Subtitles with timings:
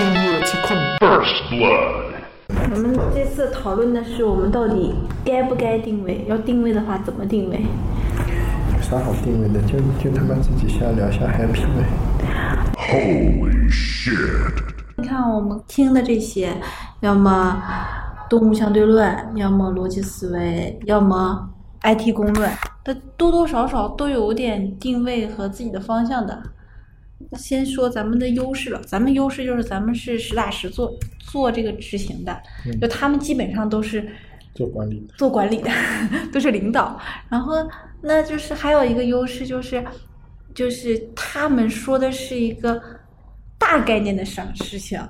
[0.00, 2.14] First blood.
[2.48, 7.60] 我们这次讨论的是我们到底该不该定位，要定位的话怎么定位？
[8.74, 9.60] 有啥好定位的？
[9.62, 11.84] 就就他妈自己瞎聊瞎 happy 呗。
[12.78, 14.62] Holy shit.
[14.96, 16.50] 你看我们听的这些，
[17.00, 17.62] 要么
[18.30, 21.46] 动物相对论，要么逻辑思维，要么
[21.82, 22.50] IT 公论，
[22.82, 26.42] 它多多少少都有点定位和自己的方向的。
[27.36, 32.40] 先说咱们的优势了，咱们优势就是咱们是实打实做做这个执行的，
[32.80, 34.08] 就他们基本上都是
[34.54, 35.70] 做管理的，做管理的，
[36.32, 36.98] 都是领导。
[37.28, 37.54] 然后，
[38.00, 39.84] 那就是还有一个优势就是，
[40.54, 42.82] 就是他们说的是一个
[43.58, 45.00] 大概念的事事情，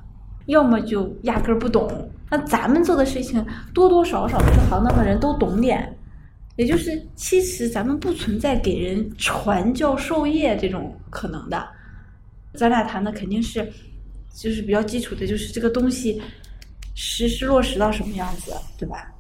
[0.47, 2.11] 要么就压根儿不懂。
[2.28, 5.97] 那咱们做的事情多多少少这行当的人都懂点，
[6.56, 11.66] 也就是其实咱们不存在给人传教授业这种可能的。
[12.54, 13.70] 咱俩谈的肯定是
[14.34, 16.20] 就是比较基础的，就是这个东西
[16.94, 19.12] 实施落实到什么样子，对吧？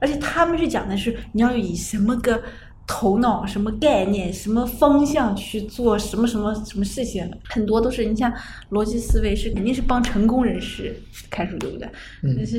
[0.00, 2.42] 而且他们是讲的是你要以什么个
[2.86, 8.32] 头脑、什么概念、什么方向去做什么什么什么事情，很多都是你像
[8.70, 10.98] 逻辑思维是肯定是帮成功人士
[11.30, 11.86] 看书，对不对？
[12.22, 12.58] 嗯但是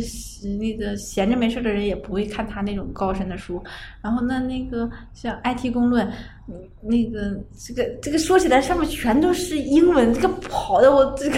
[0.59, 3.61] 那个闲着没事的人也不会看他那种高深的书。
[4.01, 6.13] 然后那那个像 IT 公论，嗯
[6.81, 10.93] 那个这个这个说起来上面全都是英文，这个跑的。
[10.93, 11.37] 我这个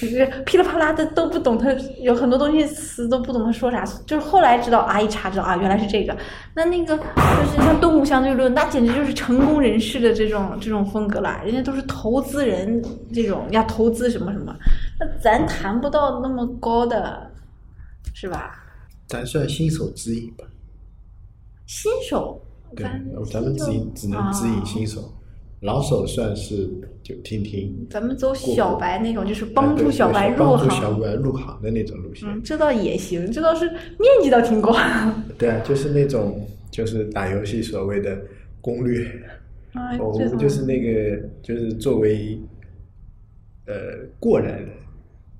[0.00, 1.04] 就是噼里啪啦的。
[1.06, 6.16] 都不懂，他有很多东西词都不懂他说啥，就是后来知道啊，一查知道啊，原来是这个。
[6.54, 7.02] 那那个就
[7.50, 10.14] 是像动物相对论，那简直就是成功人士的。
[10.14, 14.54] 这种这种风格了，人家都是投资人这种要投资什么什么，
[14.98, 17.30] 那咱谈不到那么高的，
[18.14, 18.56] 是吧？
[19.06, 20.44] 咱算新手之一吧。
[21.66, 22.40] 新手，
[22.76, 22.84] 对
[23.30, 25.12] 咱，们只引只能指引啊新手，
[25.60, 26.68] 老手算是
[27.02, 27.86] 就听听。
[27.90, 31.00] 咱们走小白那种，就是帮助小白入行帮助小行。
[31.00, 32.28] 白入行的那种路线。
[32.28, 34.74] 嗯，这倒也行，这倒是面积倒挺广。
[35.36, 38.18] 对啊，就是那种就是打游戏所谓的
[38.60, 39.06] 攻略。
[39.72, 42.36] 啊，我这们就是那个，就是作为
[43.66, 43.74] 呃
[44.18, 44.68] 过来人，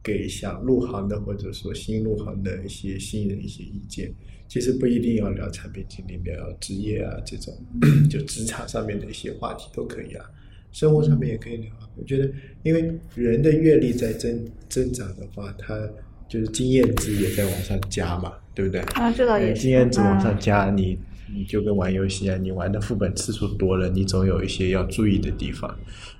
[0.02, 4.12] 给想入行的或者说新入行的一些新人一些意见。
[4.48, 7.54] 其实不一定要聊产品经理，聊职业啊这种，
[8.10, 10.24] 就职场上面的一些话题都可以啊，
[10.72, 11.88] 生活上面也可以聊啊。
[11.96, 12.28] 我觉得，
[12.64, 15.88] 因为人的阅历在增增长的话，他
[16.28, 18.80] 就是经验值也在往上加嘛，对不对？
[18.80, 19.62] 啊，这倒也呃是。
[19.62, 20.98] 经验值往上嗯加，你
[21.34, 25.74] 你就跟玩游戏啊，你玩的副本次数多了，你总有一些要注意的地方。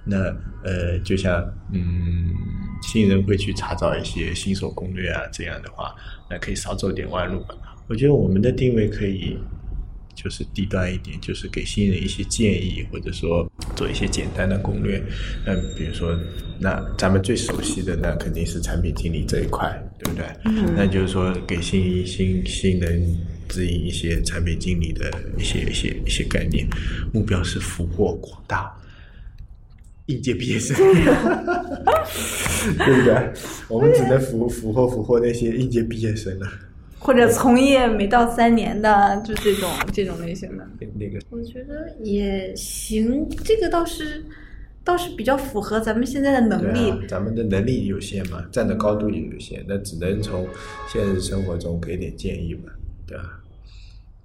[0.04, 0.16] 那
[0.64, 2.30] 呃，就像嗯，
[2.82, 5.94] 新人会去查找一些新手攻略啊，这样的话，
[6.30, 7.54] 那可以少走点弯路吧。
[7.88, 9.36] 我觉得我们的定位可以
[10.14, 15.02] 就是低端一点，就是给新人一些建议，或者说做一些简单的攻略。
[15.46, 16.16] 嗯，比如说，
[16.58, 20.26] 那咱们最熟悉的那肯定是产品经理这一块，对不对？
[20.44, 23.02] 嗯那就是说给新新新人
[23.50, 26.66] 指引一些产品经理的一些一些一些概念，
[27.12, 28.74] 目标是俘获广大。
[30.06, 30.94] 应届毕业生，对
[32.96, 33.32] 不对？
[33.68, 36.48] 我们只能俘俘获俘获那些应届毕业生了。
[36.98, 40.66] 或者从业没到三年的，就这种这种类型的。
[40.98, 44.24] 那个我觉得也行，这个倒是
[44.82, 46.90] 倒是比较符合咱们现在的能力。
[46.90, 50.44] 啊，咱们的能力有限嘛，站的高度也有限，那只能从
[50.92, 52.72] 现实生活中给点建议嘛，
[53.10, 53.42] 对啊？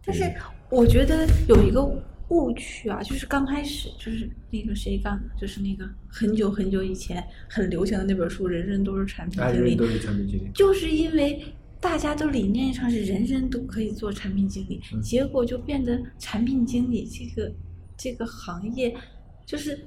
[0.06, 0.24] 但是
[0.70, 1.84] 我觉得有一个
[2.30, 11.44] 误区啊，就是刚开始就是那个谁干的，就是那个很久很久以前很流行的那本书《人人都是产品经理人人》，都是产品经理，就是因为
[11.80, 17.52] 大家都理念上是人人都可以做产品经理，嗯结果就变得产品经理这个
[17.98, 18.96] 这个行业
[19.46, 19.80] 就是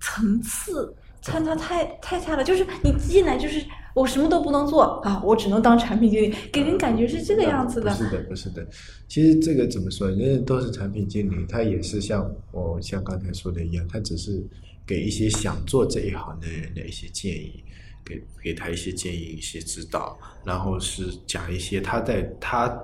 [0.00, 2.44] 层次参差太太差了。
[2.44, 7.90] 就是你进来就是我什么都不能做啊，我只能当产品经理，给人感觉是这个样子的。
[7.90, 8.66] 不是的，不是的。
[9.08, 14.44] 其实这个怎么说，人人都是产品经理，他也是像我像刚才说的一样，他只是
[14.86, 17.64] 给一些想做这一行的人的一些建议，
[18.04, 22.78] 给给他一些建议、一些指导，然后是讲一些他在他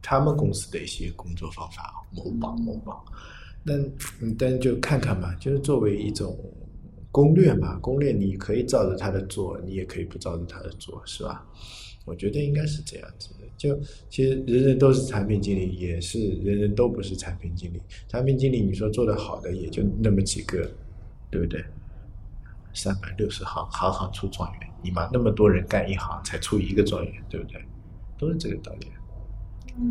[0.00, 3.04] 他们公司的一些工作方法，某宝某宝。
[3.66, 3.76] 但
[4.22, 6.38] 嗯，但就看看吧，就是作为一种
[7.10, 11.46] 攻略嘛，攻略你可以照着他的做，你也可以不照着他的做，是吧？
[12.04, 13.46] 我觉得应该是这样子的。
[13.56, 13.76] 就
[14.08, 17.80] 其实人人都是产品经理，也是人人都不是产品经理。
[18.06, 20.70] 产品经理你说做得好的也就那么几个，
[21.30, 21.64] 对不对？
[22.74, 24.70] 三百六十行，行行出状元。
[24.82, 27.60] 你妈那么多人干一行，才出一个状元，对不对？
[28.18, 28.86] 都是这个道理。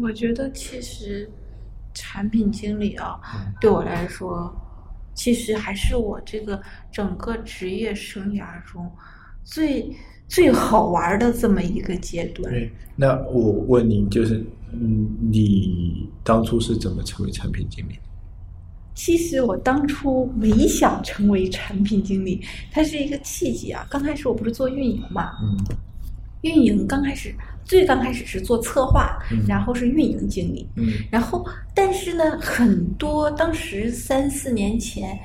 [0.01, 1.29] 我觉得其实
[1.94, 4.56] 产品经理啊，嗯对我来说，
[5.15, 8.88] 其实还是我这个整个职业生涯中
[9.44, 9.89] 最
[10.27, 12.51] 最好玩的这么一个阶段。
[12.51, 17.97] 对，那我问你，就是嗯，你当初是怎么成为产品经理？
[18.94, 22.41] 其实我当初没想成为产品经理，
[22.71, 23.85] 它是一个契机啊。
[23.89, 25.57] 刚开始我不是做运营嘛，嗯
[26.45, 27.33] 运营刚开始
[27.63, 29.44] 最刚开始是做策划，嗯。
[29.47, 30.94] 然后是运营经理，嗯。
[31.12, 31.44] 然后
[31.74, 35.19] 但是呢，很多当时三四年前，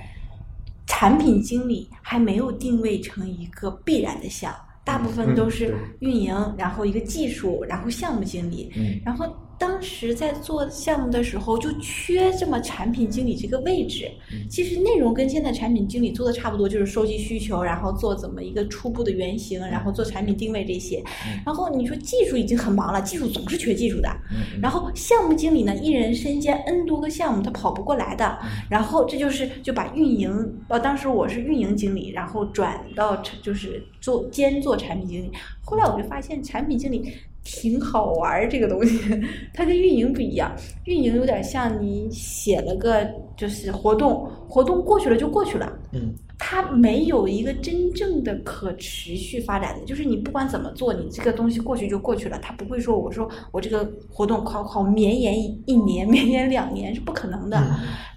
[0.86, 8.98] 产品经理还没有定位成一个必然的项，大部分嗯都是运营，然后一个技术，然后项目经理，嗯。
[9.04, 9.26] 然后
[9.60, 14.10] 当时在做项目的时候，就缺这么产品经理这个位置。
[14.32, 21.04] 嗯其实内容跟现在产品经理做的差不多，就是收集需求，然后做怎么一个初步的原型，然后做产品定位这些。
[21.44, 24.08] 然后你说技术已经很忙了，技术总是缺技术的。
[24.32, 28.38] 嗯然后项目经理呢，一人身兼 N 多个项目，他跑不过来的。
[28.70, 35.30] 然后这就是就把运营，呃，当时我是运营经理，然后转到成就是做兼做产品经理。
[35.62, 37.12] 后来我就发现产品经理
[37.42, 38.98] 挺好玩儿，这个东西
[39.54, 40.54] 它跟运营不一样。
[40.84, 45.72] 运营有点像你写了个就是活动，活动过去了就过去了。
[45.92, 57.62] 嗯它没有一个真正的可持续发展的，就是你不管怎么做，你这个东西过去就过去了，它不会说我说我这个活动靠靠绵延一一年、绵延两年是不可能的。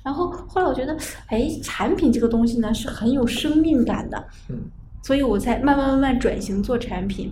[0.01, 0.97] 然后后来我觉得，
[1.27, 4.57] 哎，产品这个东西呢是很有生命感的，嗯
[5.01, 7.29] 所以我才慢慢慢慢转型做产品。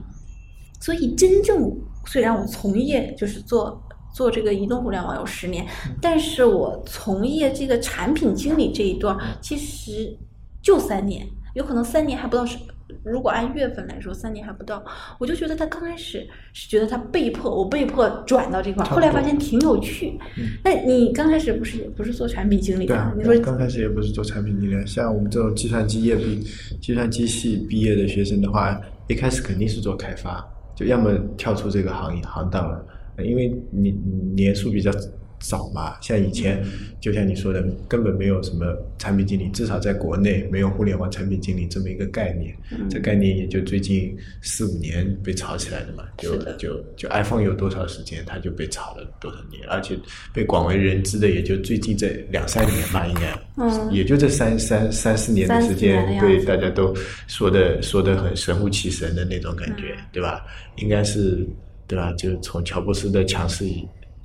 [0.81, 1.71] 所以真正
[2.07, 3.81] 虽然我从业就是做
[4.13, 5.65] 做这个移动互联网有十年，
[6.01, 10.13] 但是我从业这个产品经理这一段其实
[10.61, 12.57] 就三年，有可能三年还不到是。
[13.03, 14.83] 如果按月份来说，三年还不到，
[15.17, 20.19] 我就觉得他刚开始是觉得他被迫，我被迫转到这块儿，后来发现挺有趣。
[20.61, 26.45] 那你刚开始不是也不是做产品经理的对啊，，你说刚开始也不是做产品经理，像我们这种计算机业毕、
[26.81, 30.45] 计算机系毕业的学生的话，一开始肯定是做开发，
[30.85, 32.85] 要么跳出这个行业行当了，
[33.17, 34.91] 因为你你年数比较
[35.41, 35.97] 早嘛。
[36.01, 36.63] 像以前，
[37.01, 42.55] 就像你说的，根本没有什么产品经理，至少在国内没有互联网产品经理这么一个概念。
[42.89, 49.97] 这概念也就最近四五年被炒起来的嘛，就就就 iPhone 有多少时间，它就被炒了多少年，而且
[50.33, 56.95] 被广为人知的也就最近这两三年吧，应该，嗯也就这三三三四年的时间对大家都
[57.27, 60.45] 说的说的很神乎其神的那种感觉，嗯对吧？
[60.77, 61.45] 应该是
[61.87, 62.13] 对吧？
[62.13, 63.65] 就从乔布斯的强势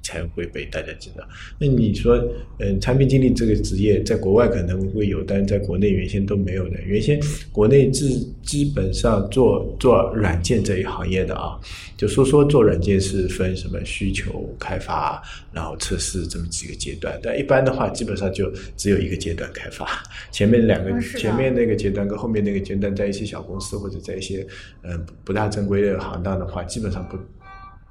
[0.06, 1.26] 才会被大家知道。
[1.58, 2.16] 那你说，
[2.60, 6.80] 嗯，产品经理这个职业在国外可能会有，但是在国内原先都没有的。
[6.82, 7.20] 原先
[7.50, 11.58] 国内基基本上做做软件这一行业的啊，
[11.96, 15.20] 就说说做软件是分什么需求开发，
[15.52, 17.18] 然后测试这么几个阶段。
[17.20, 19.88] 但一般的话，基本上就只有一个阶段开发，
[20.30, 24.46] 前面两个嗯前面那个阶段跟后面那个阶段，在一些小公司或者在一些
[24.82, 27.18] 嗯、呃不大正规的行当的话，基本上不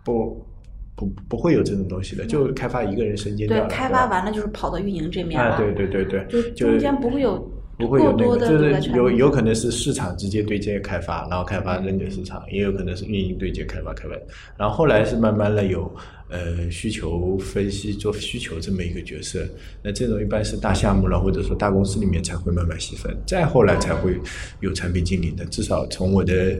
[0.06, 0.46] 不
[0.96, 3.68] 不不会有这种东西的，就开发一个人身兼掉了。
[3.68, 14.16] 对开发完了就是跑到运营这面了，啊，对对对对，就中间不会有不会有那个，过多的有有可能是市场直接对接开发，然后开发扔给市场，也有可能是运营对接开发开发，
[14.58, 15.94] 然后后来是慢慢的有
[16.30, 19.46] 呃需求分析做需求这么一个角色，
[19.84, 24.18] 那这种一般是大项目了或者说大公司里面才会慢慢细分，再后来才会
[24.62, 26.58] 有产品经理的，至少从我的。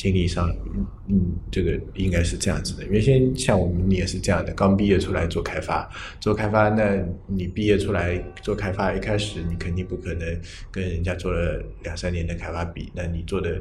[0.00, 2.86] 经历上，嗯嗯，这个应该是这样子的。
[2.86, 5.86] 原先像我们也是这样的，刚毕业出来做开发，
[6.18, 10.40] 做开发，那你毕业出来做开发，一开始你肯定不可能
[10.70, 13.60] 跟人家做了两三年的开发比，那你做的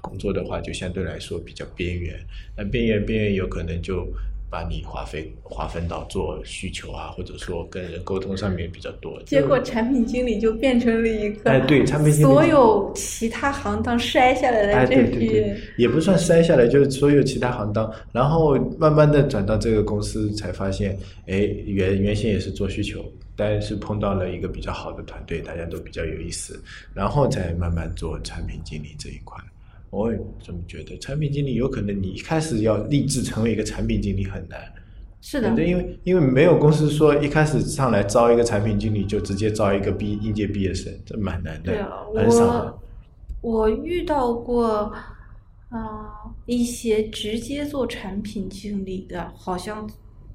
[0.00, 2.14] 工作的话，就相对来说比较边缘。
[2.56, 4.06] 那边缘边缘有可能就
[4.50, 9.22] 把你划分划分到做需求啊，或者说跟人沟通上面比较多。
[9.22, 23.04] 结果产品经理就变成了一个，哎对产品经理所有其他行当筛下来哎，的这批对对对，也不算筛下来，就是所有其他行当，然后慢慢的转到这个公司，才发现，哎，原原先也是做需求，
[23.36, 26.60] 但是碰到了一个比较好的团队，大家都比较有意思，
[26.92, 29.38] 然后再慢慢做产品经理这一块。
[29.90, 34.60] 我也这么觉得，产品经理有可能你一开始要立志成为一个产品经理很难，
[35.20, 42.80] 是的，对，因为因为没有公司说一开始上来招一个产品经理就直接招一个毕应届毕业生，这蛮难的对啊，，很少。
[43.42, 44.92] 我我遇到过，
[45.70, 49.88] 啊、一些直接做产品经理的，好像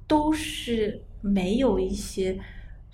[0.07, 2.37] 都是没有一些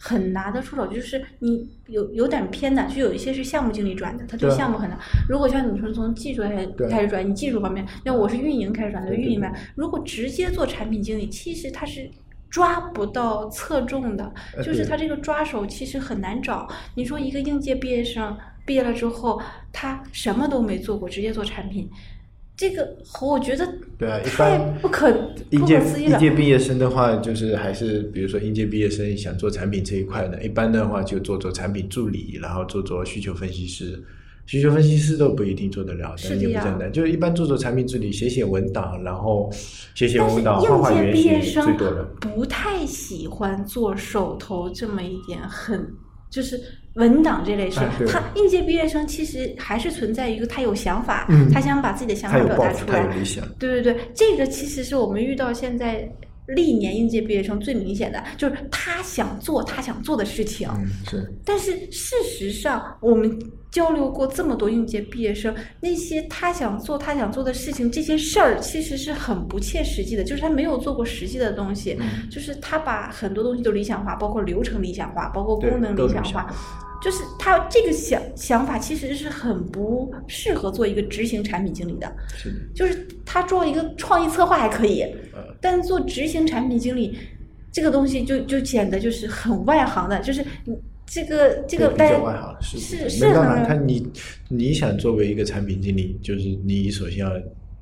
[0.02, 4.98] 很拿得出手，就是你有有点偏的，就有一些是项目经理转的，他对啊项目很难。
[5.30, 9.52] 如果像你说从技术开对开始转，你技术方面，那我是运营开始转的，运营嘛。
[9.76, 12.10] 如果直接做产品经理，其实他是。
[12.50, 14.30] 抓不到侧重的，
[14.62, 16.68] 就是他这个抓手其实很难找。
[16.96, 19.42] 你说一个应届毕业生毕业了之后，
[19.72, 21.90] 他什么都没做过，直接做产品，
[22.58, 23.68] 这个我觉得
[23.98, 34.02] 对啊一太般不可不应届毕业生的话，就是还是比如说应届毕业生想做产品这一块的，一般的话就做做产品助理，然后做做需求分析师。
[34.48, 36.92] 需求分析师都不一定做得了，也不简单。
[36.92, 39.50] 就是一般做做产品助理，写写文档，然后
[39.94, 42.04] 写写文档，画画应届原型毕业生最多的。
[42.20, 45.88] 不太喜欢做手头这么一点很
[46.30, 46.60] 就是
[46.96, 47.80] 文档这类事。
[47.80, 53.08] 哎他应届毕业生其实还是存在一个他有想法，嗯他想把自己的想法表达出来。
[53.60, 56.10] 对对对，这个其实是我们遇到现在
[56.56, 60.68] 历年应届毕业生最明显的，就是他想做他想做的事情。
[60.76, 61.34] 嗯，是。
[61.46, 63.40] 但是事实上，我们
[63.72, 76.54] 交流过这么多应届毕业生，那些他想做他想做的事情，这些事儿其实是很不切实际的，就是他没有做过实际的东西，嗯就是他把很多东西都理想化，包括流程理想化，包括功能理想化。
[77.02, 82.56] 就是他这个想想法其实是很不适合做一个执行产品经理的，是的。
[82.76, 85.02] 就是他做一个创意策划还可以，
[85.34, 87.18] 呃但是做执行产品经理
[87.72, 93.66] 这个东西就就显得就是很外行的，就是你这个这个大家较外行，是是是没办法。
[93.66, 94.08] 他你
[94.48, 97.32] 你想作为一个产品经理，就是你首先要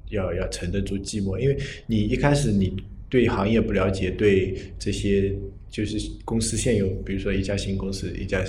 [0.09, 1.57] 要要沉得住寂寞，因为
[1.87, 2.75] 你一开始你
[3.09, 5.35] 对行业不了解，对这些
[5.69, 8.43] 就是公司现有，比如说一家新公司，一家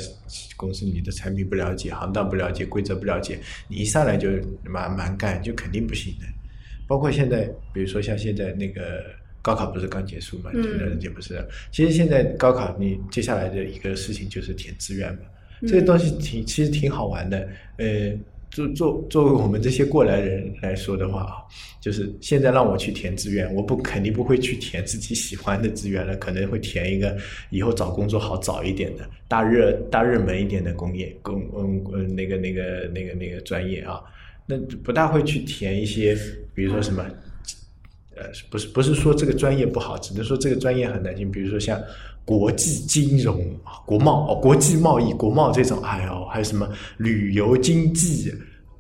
[0.57, 4.29] 公司你的产品不了解，行当不了解，规则不了解，你一上来就
[4.65, 6.27] 蛮蛮干，就肯定不行的。
[6.87, 9.05] 包括现在，比如说像现在那个
[9.43, 11.47] 高考不是刚结束嘛，嗯前段时间不是？
[11.71, 15.21] 其实现在高考你接下来的一个事情就是填志愿嘛，
[15.69, 17.49] 这个东西挺其实挺好玩的。
[17.77, 18.13] 呃，
[18.51, 21.37] 作作作为我们这些过来人来说的话啊，
[21.81, 27.17] 就是现在让我去填志愿，我不肯定不会去填自己喜欢的志愿了，可能会填一个
[27.51, 34.01] 以后找工作好找一点的大热大热门一点的工业工嗯嗯那个那个那个那个专业啊。
[34.47, 36.19] 那不大会去填一些，
[36.53, 37.07] 比如说什么，
[38.17, 41.31] 呃，不是不是说这个专业不好，只能说这个专业很难进。
[41.31, 41.81] 比如说像
[42.31, 43.45] 国际金融、
[43.85, 46.69] 国贸、国际贸易、国贸这种，还有，还有什么
[46.99, 48.33] 旅游经济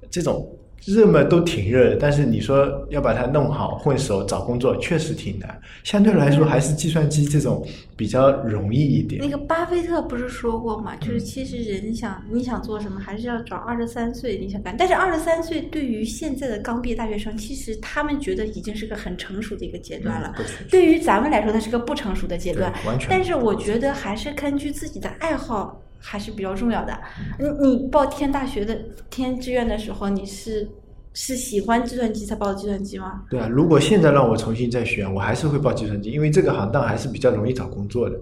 [0.08, 0.48] 这种
[0.86, 5.60] 热嘛都挺热的，但是你说要把它弄好混熟找工作，确实挺难。
[5.84, 9.28] 相对来说，还是计算机这种比较容易一点那。
[9.28, 14.74] 个巴菲特不是说过嘛，就是其实人想你想做什么，还是要找二十三岁你想干。
[14.76, 20.34] 但是二十三岁对于现在的刚毕业大学生，其实他们觉得已经是个很成熟的一个阶段了。
[20.70, 23.08] 对于咱们来说，它是个不成熟的阶段对完全。
[23.10, 26.98] 但是我觉得还是根据自己的爱好还是比较重要的。
[27.38, 28.76] 你你报填大学的
[29.10, 30.68] 填志愿的时候，你是
[31.12, 33.22] 是喜欢计算机才报的计算机吗？
[33.30, 38.18] 对啊，如果现在让我重新再选，我还是会报计算机，因为这个行当还是比较容易找工作的，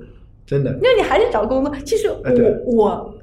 [0.46, 0.78] 真的。
[0.82, 1.74] 那你还是找工作。
[1.84, 2.24] 其实我
[2.66, 3.14] 我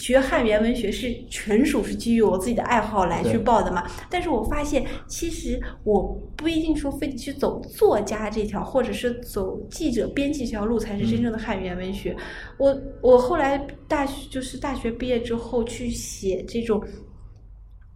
[0.00, 3.84] 学汉语言文学是纯属是基于我自己的爱好来去报的嘛。
[4.08, 6.02] 但是我发现，其实我
[6.36, 12.16] 不一定说非得去走作家这条，或者是走记者、编辑这条路才是真正的汉语言文学。
[12.58, 16.82] 我我后来大学就是大学毕业之后去写这种。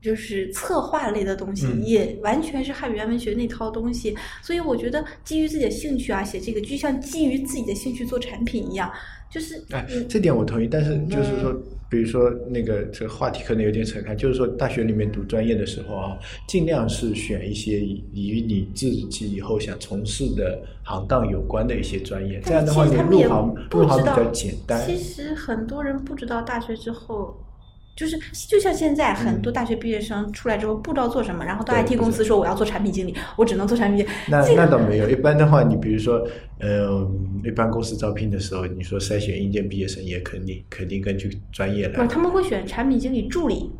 [0.02, 8.90] 就是策划类的东西，嗯也完全是汉语言文学那套东西，所以我觉得基于自己的兴趣啊，写这个就像基于自己的兴趣做产品一样，
[9.30, 11.54] 就是哎嗯，这点我同意，但是就是说，
[11.88, 16.18] 比如说那个这个话题可能有点扯开，就是说大学里面读专业的时候啊，
[16.48, 24.84] 尽量是选一些与你自己以后想从事的行当有关的一些专业，这样的话你入行入行比较简单。
[24.84, 27.36] 其实很多人不知道大学之后。
[27.94, 28.18] 就是
[28.48, 34.10] 就像现在很多大学毕业生出来之后不知道做什么，然后到对 IT 公司说我要做产品经理，我只能做产品经理。
[34.28, 36.26] 那这个那倒没有，一般的话，你比如说，
[36.58, 37.06] 呃，
[37.44, 42.06] 一般公司招聘的时候，你说筛选应届毕业生，也肯定肯定根据专业来。
[42.06, 43.70] 他们会选产品经理助理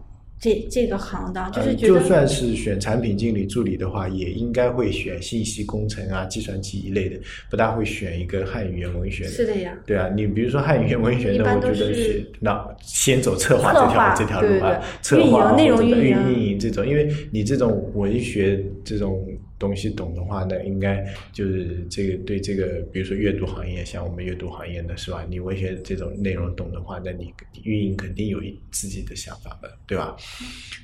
[0.42, 7.16] 这这个行当，就是呃觉得、就算是选产品经理助理的话，也应该会选信息工程啊、计算机一类的，
[7.48, 9.30] 不大会选一个汉语言文学的。
[9.30, 9.72] 是的呀。
[9.86, 19.24] 对啊，你比如说汉语言文学的，我觉得是是那先走策划这条这条路啊对对对，策划运营内容或者运营运营这种，因为你这种文学这种
[19.62, 25.24] 东西懂的话呢，应该就是这个对这个，比如说阅读行业，像我们阅读行业的是吧？
[25.30, 28.42] 你文学这种内容懂的话，那你运营肯定有
[28.72, 30.16] 自己的想法的，对吧？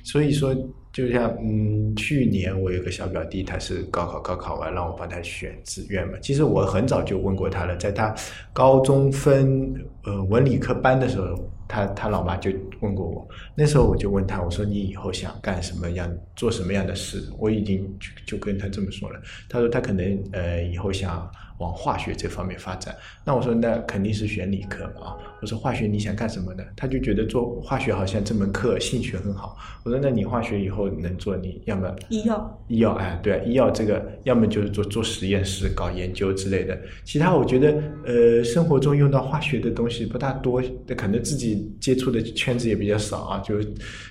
[0.05, 0.55] 所以说，
[0.91, 6.17] 就像嗯，去年我有个小表弟，他是高考高考完，让我帮他选志愿嘛。
[6.19, 8.13] 其实我很早就问过他了，在他
[8.51, 9.71] 高中分
[10.03, 17.23] 呃文理科班的时候，他他老妈就问过我，那时候我就问他，我说你以后想干什么样，做什么样的事？
[17.37, 19.21] 我已经就就跟他这么说了。
[19.47, 22.93] 他说他可能呃以后想往化学这方面发展。
[23.23, 25.17] 那我说那肯定是选理科嘛啊。
[25.41, 26.63] 我说化学你想干什么呢？
[26.75, 29.55] 他就觉得做化学好像这门课兴趣很好。
[29.83, 36.77] 我说那你化学以后能做，你要么医药，医药哎，对，医药这个要么就是做做实验室搞研究之类的。
[37.05, 40.61] 其他我觉得呃生活中用到化学的东西不大多，
[40.97, 43.39] 可能自己接触的圈子也比较少啊。
[43.39, 43.55] 就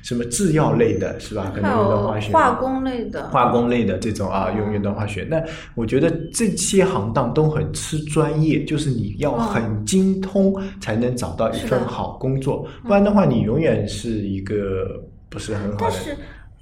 [0.02, 1.52] 什么制药类的是吧？
[1.54, 2.32] 可能用到化学。
[2.32, 5.42] 化工类的，化工类的这种啊，用用到化学，那
[5.74, 15.76] 我觉得这些行当都很吃专业，就是你要很精通才能找到一份好工作，不然的话，你永远是一个不是很好的。
[15.78, 16.16] 但是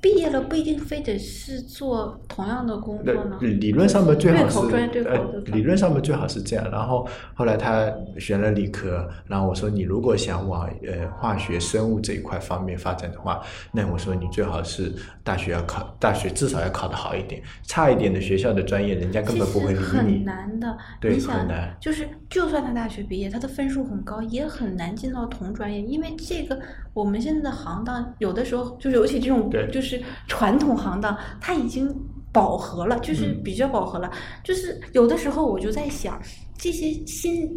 [0.07, 3.39] 毕业了不一定非得是做同样的工作呢。
[3.41, 6.71] 理理论上面最好是对对呃对理论上面最好是这样。
[6.71, 14.93] 然后后来他选了理科，然后我说你如果想往呃化学生物这一块方面发展的话，那我说你最好是
[15.25, 20.25] 大学要考大学至少要考得好一点，差一点的学校的专业人家根本不会理你很。
[20.25, 26.57] 难的，对很难，就是就算他大学毕业，他的分数很高，也很难进到同专业，因为这个
[26.93, 31.95] 我们现在的行当，有的时候就是尤其这种对就是传统行当，它已经
[32.33, 34.11] 饱和了，就是嗯比较饱和了。
[34.45, 36.21] 就是有的时候我就在想，
[36.57, 37.49] 这些新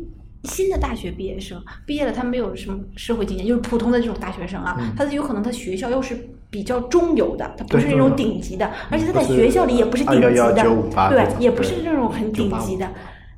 [0.43, 6.17] 新的大学毕业生毕业了，他没有什么社会经验，就是普通的这种大学生啊，嗯他有可能他学校又是
[6.49, 10.63] 比较中游的，他不是那种顶级的，而且他在学校里也不是顶级的，
[11.09, 12.89] 对也不是那种很顶级的。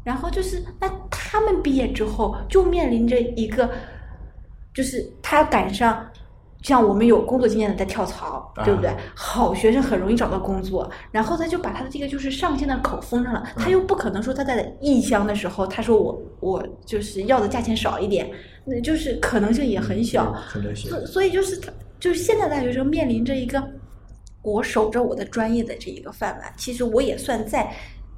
[0.03, 3.69] 然后就是，那他们毕业之后就面临着一个，
[4.73, 6.03] 就是他要赶上，
[6.61, 8.97] 像我们有工作经验的在跳槽，对不对啊？
[9.15, 18.29] 好学生很容易找到工作，然后他就把他的这个就是上线的口封上了，他嗯又不可能说他在异乡的时候，他说我我就是要的价钱少一点，
[18.63, 20.35] 那就是可能性也很小。
[20.75, 23.63] 所所以就是他，就是现在大学生面临着一个，
[24.43, 27.71] 我守着我的专业的这一个饭碗，其实我也算在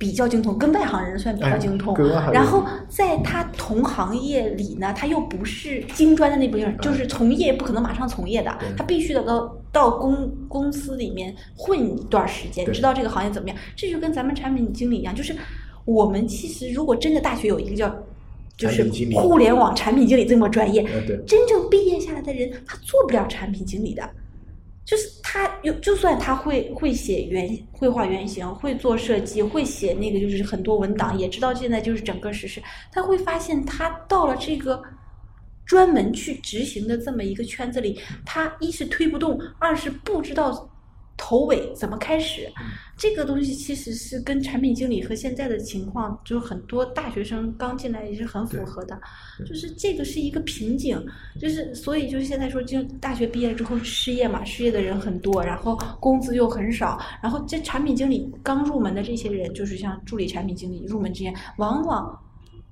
[0.03, 1.95] 比较精通，跟外行人算比较精通。
[2.33, 13.57] 然后在他同行业里呢，他又不是精专的那部分人，就是从业不可能马上从业的对，他必须得到到公公司里面混一段时间，知道这个行业怎么样。
[13.77, 15.33] 这就跟咱们产品经理一样，就是
[15.85, 17.89] 我们其实如果真的大学有一个叫。
[18.55, 20.83] 就是互联网产品经理这么专业，
[21.25, 24.07] 真正毕业下来的人，他做不了产品经理的。
[24.85, 34.83] 就是他有，就算他会会写原绘画原型，会做设计，会写那个就是很多文档，也知道现在就是整个实施，他会发现他到了这个
[35.65, 40.69] 专门去执行的这么一个圈子里，他一是推不动，二是不知道
[41.17, 42.47] 头尾怎么开始。
[42.95, 48.99] 这个东西其实是跟产品经理和现在的情况，就是很多大学生刚进来也是很符合的。
[49.45, 51.03] 就是这个是一个瓶颈，
[51.39, 62.17] 就是所以就是现在说，就大学毕业之后失业嘛，失业的人很多，然后工资又很少，然后这产品经理刚入门的这些人，就是像助理产品经理入门之前，往往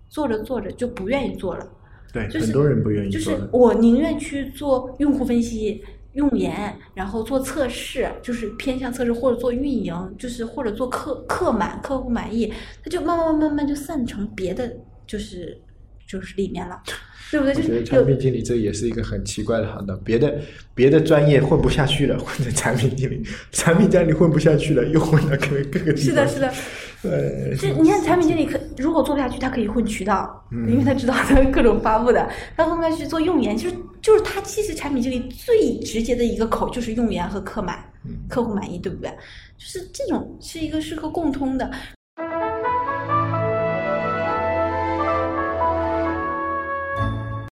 [0.08, 1.68] 做着做着就不愿意做了。
[2.14, 3.50] 对，就是很多人不愿意就是。
[3.52, 5.82] 我宁愿去做用户分析、
[6.14, 14.70] 用研，然后做测试，就是偏向测试或者做运营，就是或者做客客满、客户满意，它就慢慢慢慢就散成别的，
[15.08, 15.58] 就是
[16.06, 16.82] 就是里面了，
[17.32, 17.56] 对不对？
[17.56, 20.40] 就是产品经理这也是一个很奇怪的行当，别的
[20.76, 26.12] 别的专业混不下去了，混成产品经理；产品经理混不下去了，又混到各各个地方。
[26.12, 26.54] 是的，是的。
[27.04, 32.30] 呃，这你看，产品经理可如果做不下去，他可以混渠道，嗯因为他知道他各种发布的。
[32.56, 39.10] 他后面去做用研，就是就是他其实产品经理最直接的一个口就是用研和客满，嗯客户满意，对不对？
[39.58, 41.72] 就是这种是一个是个共通的。